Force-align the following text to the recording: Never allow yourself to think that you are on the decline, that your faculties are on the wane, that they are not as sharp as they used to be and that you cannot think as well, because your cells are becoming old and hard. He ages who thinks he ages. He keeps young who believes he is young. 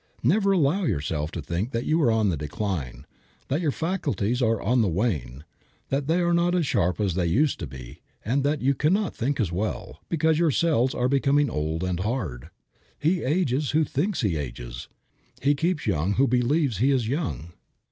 Never 0.23 0.51
allow 0.51 0.85
yourself 0.85 1.29
to 1.33 1.43
think 1.43 1.69
that 1.73 1.85
you 1.85 2.01
are 2.01 2.09
on 2.11 2.29
the 2.29 2.35
decline, 2.35 3.05
that 3.49 3.61
your 3.61 3.69
faculties 3.69 4.41
are 4.41 4.59
on 4.59 4.81
the 4.81 4.87
wane, 4.87 5.43
that 5.89 6.07
they 6.07 6.21
are 6.21 6.33
not 6.33 6.55
as 6.55 6.65
sharp 6.65 6.99
as 6.99 7.13
they 7.13 7.27
used 7.27 7.59
to 7.59 7.67
be 7.67 7.99
and 8.25 8.43
that 8.43 8.63
you 8.63 8.73
cannot 8.73 9.15
think 9.15 9.39
as 9.39 9.51
well, 9.51 9.99
because 10.09 10.39
your 10.39 10.49
cells 10.49 10.95
are 10.95 11.07
becoming 11.07 11.51
old 11.51 11.83
and 11.83 11.99
hard. 11.99 12.49
He 12.97 13.21
ages 13.21 13.69
who 13.77 13.83
thinks 13.83 14.21
he 14.21 14.37
ages. 14.37 14.87
He 15.39 15.53
keeps 15.53 15.85
young 15.85 16.13
who 16.13 16.27
believes 16.27 16.77
he 16.77 16.89
is 16.89 17.07
young. 17.07 17.53